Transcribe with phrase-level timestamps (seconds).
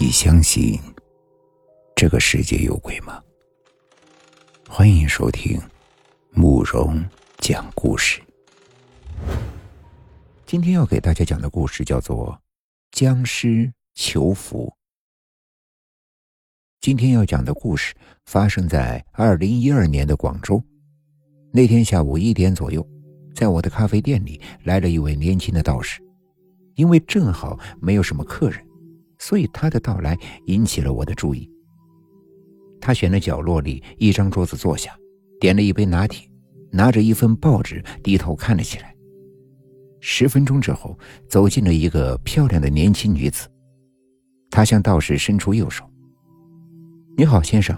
[0.00, 0.78] 你相信
[1.96, 3.20] 这个世界有鬼吗？
[4.68, 5.60] 欢迎收听
[6.30, 7.04] 慕容
[7.38, 8.22] 讲故事。
[10.46, 12.32] 今天要给大家讲的故事叫做
[12.92, 14.66] 《僵尸求福》。
[16.80, 17.92] 今天要讲的故事
[18.26, 20.62] 发生在二零一二年的广州。
[21.52, 22.88] 那天下午一点左右，
[23.34, 26.00] 在我的咖啡店里来了一位年轻的道士，
[26.76, 28.64] 因为正好没有什么客人。
[29.18, 30.16] 所以他的到来
[30.46, 31.50] 引起了我的注意。
[32.80, 34.96] 他选了角落里一张桌子坐下，
[35.40, 36.28] 点了一杯拿铁，
[36.70, 38.94] 拿着一份报纸低头看了起来。
[40.00, 40.96] 十分钟之后，
[41.28, 43.48] 走进了一个漂亮的年轻女子。
[44.50, 45.84] 他向道士伸出右手
[47.18, 47.76] ：“你好，先生。”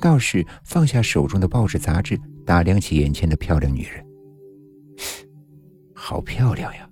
[0.00, 4.04] 道士放下手中的报纸杂志，打量起眼前的漂亮女人。
[5.94, 6.90] 好漂亮呀，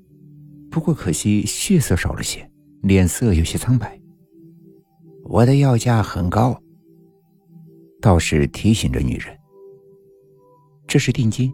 [0.71, 2.49] 不过可惜血色少了些。
[2.83, 4.01] 脸色有些苍白。
[5.25, 6.61] 我的要价很高。
[8.01, 9.37] 道士提醒着女人
[10.89, 11.53] ：“这是定金。”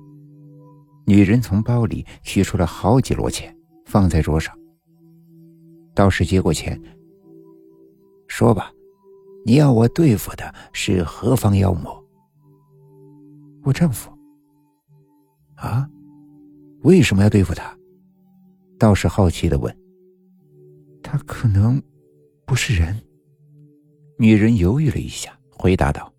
[1.06, 4.56] 女人从包里取出了好几摞钱，放在桌上。
[5.94, 6.80] 道士接过钱，
[8.28, 8.72] 说吧
[9.44, 12.04] ：“你要我对付的是何方妖魔？”
[13.64, 14.10] 我丈夫。
[15.56, 15.88] 啊？
[16.82, 17.76] 为什么要对付他？
[18.78, 19.76] 道士好奇的问。
[21.06, 21.80] 他可能
[22.44, 23.00] 不是人。
[24.18, 26.12] 女人犹豫了一下，回答道：“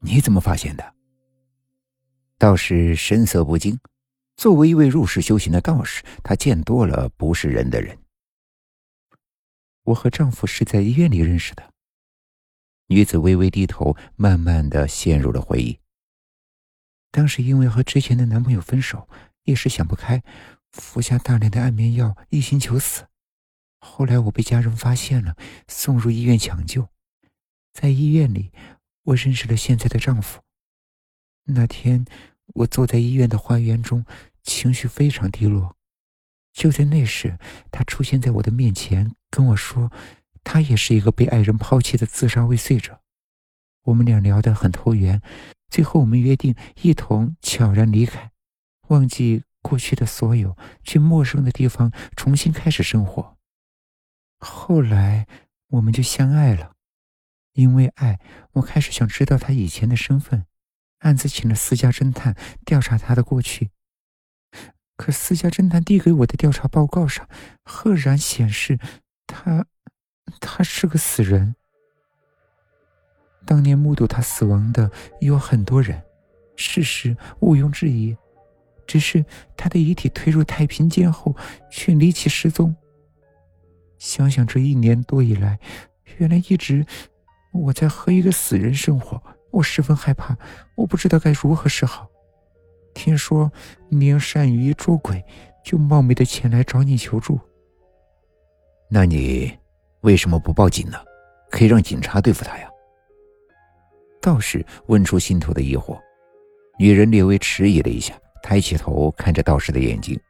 [0.00, 0.94] 你怎么发现的？”
[2.38, 3.78] 道士神色不惊。
[4.36, 7.96] 作为一位入世修行的道士，他见多了不是人的人。
[9.82, 11.70] 我和丈夫是在医院里认识的。
[12.86, 15.78] 女子微微低头，慢慢的陷入了回忆。
[17.10, 19.06] 当时因为和之前的男朋友分手，
[19.44, 20.22] 一时想不开。
[20.80, 23.06] 服下大量的安眠药，一心求死。
[23.78, 25.36] 后来我被家人发现了，
[25.68, 26.88] 送入医院抢救。
[27.72, 28.50] 在医院里，
[29.04, 30.40] 我认识了现在的丈夫。
[31.44, 32.04] 那天，
[32.54, 34.04] 我坐在医院的花园中，
[34.42, 35.76] 情绪非常低落。
[36.52, 37.38] 就在那时，
[37.70, 39.92] 他出现在我的面前，跟我说，
[40.42, 43.00] 他也是一个被爱人抛弃的自杀未遂者。
[43.84, 45.20] 我们俩聊得很投缘，
[45.68, 48.32] 最后我们约定一同悄然离开，
[48.88, 49.44] 忘记。
[49.64, 53.38] 过去的所有，去陌生的地方重新开始生活。
[54.38, 55.26] 后来，
[55.68, 56.72] 我们就相爱了。
[57.54, 58.20] 因为爱，
[58.52, 60.44] 我开始想知道他以前的身份，
[60.98, 62.36] 暗自请了私家侦探
[62.66, 63.70] 调查他的过去。
[64.96, 67.26] 可私家侦探递给我的调查报告上，
[67.64, 68.78] 赫然显示
[69.26, 69.66] 他，
[70.40, 71.56] 他是个死人。
[73.46, 76.02] 当年目睹他死亡的有很多人，
[76.54, 78.14] 事实毋庸置疑。
[78.86, 79.24] 只是
[79.56, 81.34] 他的遗体推入太平间后，
[81.70, 82.74] 却离奇失踪。
[83.98, 85.58] 想想这一年多以来，
[86.18, 86.84] 原来一直
[87.52, 90.36] 我在和一个死人生活，我十分害怕，
[90.74, 92.08] 我不知道该如何是好。
[92.92, 93.50] 听说
[93.88, 95.24] 您善于捉鬼，
[95.64, 97.40] 就冒昧的前来找你求助。
[98.90, 99.52] 那你
[100.02, 100.98] 为什么不报警呢？
[101.50, 102.68] 可以让警察对付他呀。
[104.20, 105.98] 道士问出心头的疑惑，
[106.78, 108.14] 女人略微迟疑了一下。
[108.44, 110.20] 抬起头看着道士的眼睛。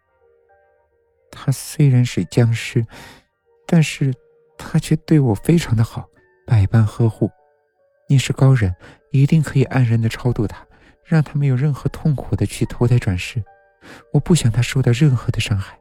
[1.32, 2.86] 他虽然是僵尸，
[3.66, 4.14] 但是
[4.56, 6.08] 他却对我非常的好，
[6.46, 7.28] 百般呵护。
[8.08, 8.72] 你是高人，
[9.10, 10.64] 一定可以安然的超度他，
[11.02, 13.42] 让他没有任何痛苦的去投胎转世。
[14.12, 15.76] 我不想他受到任何的伤害。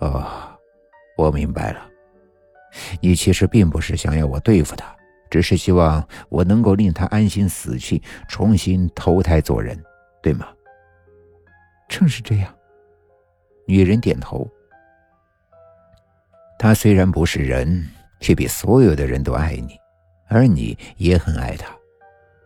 [0.00, 0.58] 哦，
[1.16, 1.88] 我明白了。
[3.00, 4.92] 你其实并不是想要我对付他，
[5.30, 9.80] 只是希望我能够令他安心死去，重新投胎做人，
[10.20, 10.48] 对吗？
[11.96, 12.52] 正是这样。
[13.68, 14.50] 女人点头。
[16.58, 17.88] 他虽然不是人，
[18.18, 19.78] 却比所有的人都爱你，
[20.26, 21.72] 而你也很爱他。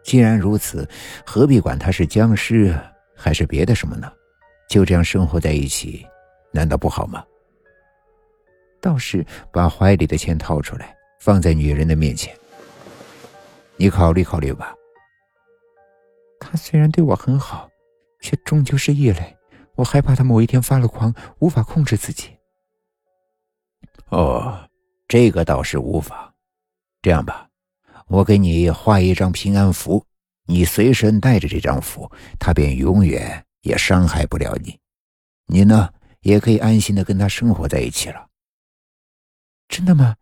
[0.05, 0.87] 既然如此，
[1.25, 2.79] 何必管他是僵尸
[3.17, 4.13] 还是别的什么呢？
[4.69, 6.07] 就这样生活在一起，
[6.53, 7.25] 难道不好吗？
[8.83, 12.37] 道士把怀里的钱掏出来，放在女人的面前。
[13.77, 14.75] 你考虑考虑吧。
[16.39, 17.67] 他虽然对我很好。
[18.21, 19.38] 却终究是异类，
[19.79, 22.37] 我害怕他某一天发了狂，无法控制自己。
[24.09, 24.69] 哦，
[25.07, 26.35] 这个倒是无妨。
[27.01, 27.49] 这样吧，
[28.09, 30.05] 我给你画一张平安符，
[30.47, 32.11] 你随身带着这张符，
[32.41, 34.77] 他便永远也伤害不了你。
[35.47, 35.89] 你呢，
[36.23, 38.27] 也可以安心的跟他生活在一起了。
[39.69, 40.17] 真的吗？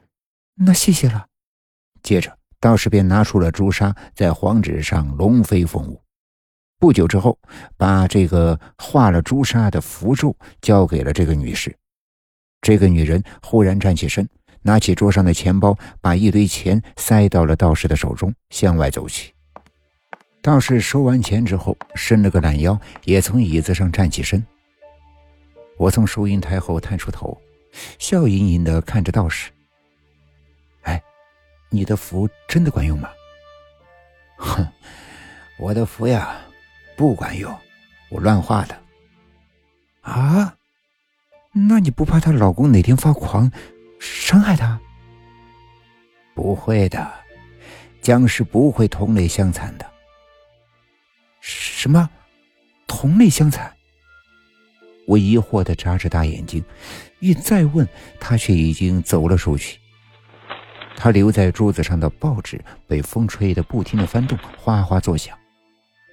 [0.54, 1.28] 那谢谢了。
[2.02, 6.02] 接着，道士便拿出了朱砂，在黄纸上龙飞凤舞。
[6.78, 7.38] 不久之后，
[7.76, 11.75] 把这个画了朱砂的符咒交给了这个女士。
[12.61, 14.28] 这个女人忽然站起身，
[14.62, 19.32] 拿起桌上的钱包，把一堆钱塞到了道士的手中，向外走去。
[20.43, 24.44] 道士收完钱之后，伸了个懒腰，也从椅子上站起身。
[25.76, 27.37] 我从收银台后探出头，
[27.99, 29.50] 笑盈盈的看着道士
[30.82, 31.02] ：“哎，
[31.70, 33.08] 你的符真的管用吗
[34.38, 34.67] ？”“哼，
[35.58, 36.37] 我的符呀，
[36.96, 37.54] 不管用，
[38.10, 38.82] 我乱画的。
[40.02, 40.54] ”“啊？
[41.52, 43.50] 那你不怕她老公哪天发狂，
[43.98, 44.81] 伤害她
[46.34, 47.12] ？”“不会的，
[48.02, 49.90] 僵尸不会同类相残的。
[51.40, 52.10] ”“什么？
[52.87, 53.72] 同类相残？”
[55.06, 56.64] 我疑惑的眨着大眼睛，
[57.20, 57.88] 欲再问，
[58.19, 59.78] 他却已经走了出去。
[60.96, 65.38] 他留在桌子上的报纸被风吹得不停的翻动，哗哗作响。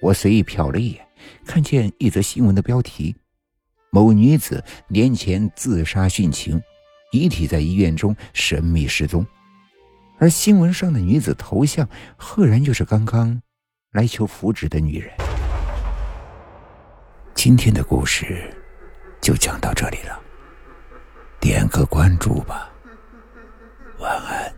[0.04, 1.08] 我随意瞟了一眼，
[1.46, 3.16] 看见一则新闻的标题
[3.88, 6.62] ：“某女子年前自杀殉情，
[7.10, 9.26] 遗体在医院中神秘失踪。”
[10.20, 13.40] 而新闻上的女子头像，赫然就是刚刚
[13.92, 15.10] 来求福祉的女人。
[17.34, 18.52] 今天的故事。
[19.22, 20.20] 就讲到这里了，
[21.40, 22.70] 点个关注吧。
[23.98, 24.54] 晚安